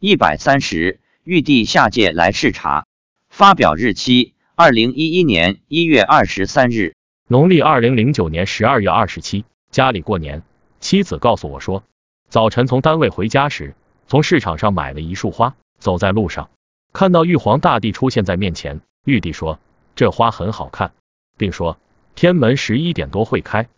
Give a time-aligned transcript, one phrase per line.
[0.00, 2.86] 一百三十，玉帝下界来视察。
[3.30, 6.94] 发表日期：二零一一年一月二十三日，
[7.26, 9.44] 农历二零零九年十二月二十七。
[9.72, 10.44] 家里过年，
[10.78, 11.82] 妻子告诉我说，
[12.28, 13.74] 早晨从单位回家时，
[14.06, 16.48] 从市场上买了一束花，走在路上，
[16.92, 18.80] 看到玉皇大帝出现在面前。
[19.04, 19.58] 玉帝说，
[19.96, 20.92] 这花很好看，
[21.36, 21.76] 并说
[22.14, 23.68] 天门十一点多会开。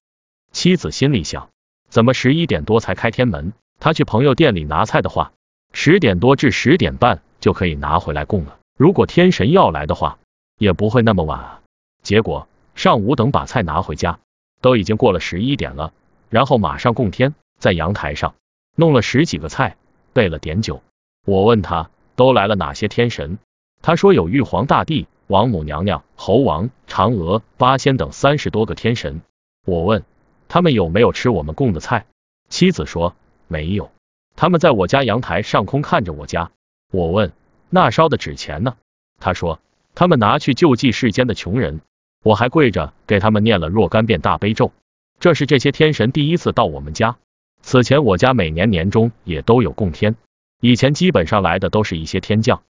[0.52, 1.48] 妻子心里想，
[1.88, 3.54] 怎么十一点多才开天门？
[3.78, 5.32] 他去朋友店里拿菜的话，
[5.72, 8.58] 十点多至十点半就可以拿回来供了。
[8.76, 10.18] 如果天神要来的话，
[10.58, 11.60] 也不会那么晚啊。
[12.02, 14.18] 结果上午等把菜拿回家，
[14.60, 15.92] 都已经过了十一点了，
[16.28, 18.34] 然后马上供天，在阳台上
[18.74, 19.76] 弄了十几个菜，
[20.12, 20.82] 备了点酒。
[21.26, 23.38] 我问他都来了哪些天神，
[23.82, 29.20] 他说有玉皇大帝、王母娘娘、猴王、嫦娥、八仙等三十多个天神。
[29.66, 30.04] 我问
[30.48, 32.06] 他们有没有吃我们供的菜，
[32.48, 33.14] 妻子说。
[33.52, 33.90] 没有，
[34.36, 36.50] 他们在我家阳台上空看着我家。
[36.92, 37.32] 我问，
[37.68, 38.76] 那烧的纸钱呢？
[39.20, 39.60] 他说，
[39.94, 41.80] 他们拿去救济世间的穷人。
[42.22, 44.72] 我还跪着给他们念了若干遍大悲咒。
[45.20, 47.16] 这是这些天神第一次到我们家，
[47.62, 50.16] 此前我家每年年终也都有供天，
[50.60, 52.62] 以前基本上来的都是一些天将。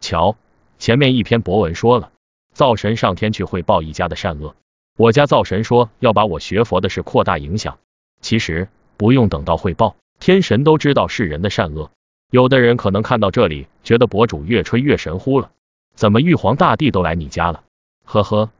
[0.00, 0.36] 瞧，
[0.78, 2.12] 前面一篇博文说了，
[2.52, 4.54] 灶神上天去汇报一家的善恶。
[4.96, 7.78] 我家灶神说要把我学佛的事扩大影响，
[8.20, 9.96] 其实不用等到汇报。
[10.20, 11.90] 天神都知道世人的善恶，
[12.30, 15.50] 有的人可能看到这里，觉得博主越吹越神乎了。
[15.94, 17.64] 怎么玉皇大帝都来你家了？
[18.04, 18.50] 呵呵，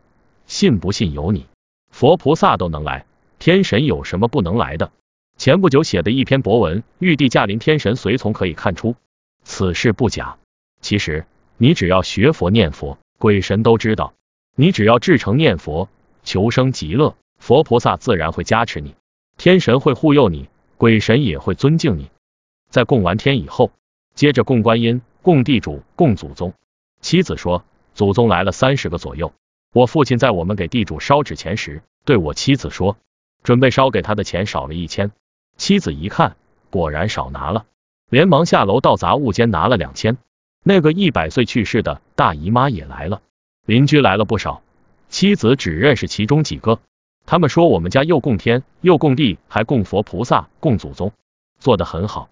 [0.46, 1.46] 信不信由你。
[1.90, 3.04] 佛菩萨都能来，
[3.38, 4.90] 天神有什么不能来的？
[5.36, 8.96] 前不久写的一篇博文，玉帝驾临，天神随从，可以看出
[9.44, 10.38] 此事不假。
[10.80, 11.26] 其实
[11.58, 14.14] 你只要学佛念佛，鬼神都知道。
[14.56, 15.90] 你只要至诚念佛，
[16.22, 18.94] 求生极乐，佛菩萨自然会加持你，
[19.36, 20.48] 天神会护佑你。
[20.80, 22.08] 鬼神也会尊敬你。
[22.70, 23.70] 在供完天以后，
[24.14, 26.54] 接着供观音、供地主、供祖宗。
[27.02, 29.34] 妻子说，祖宗来了三十个左右。
[29.74, 32.96] 我父亲在我们给地主烧纸钱时，对我妻子说，
[33.42, 35.12] 准备烧给他的钱少了一千。
[35.58, 36.34] 妻子一看，
[36.70, 37.66] 果然少拿了，
[38.08, 40.16] 连忙下楼到杂物间拿了两千。
[40.64, 43.20] 那个一百岁去世的大姨妈也来了，
[43.66, 44.62] 邻居来了不少，
[45.10, 46.80] 妻子只认识其中几个。
[47.30, 51.12] 他们说我们家又供天又供地，还供佛菩萨、供祖宗，
[51.60, 52.28] 做得很好。